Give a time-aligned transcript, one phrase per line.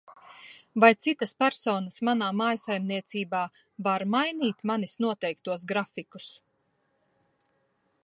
[0.83, 3.43] Vai citas personas manā mājsaimniecībā
[3.89, 6.35] var mainīt manis noteiktos grafikus?